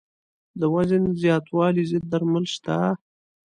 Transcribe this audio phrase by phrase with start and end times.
[0.59, 2.75] د وزن زیاتوالي ضد درمل شته.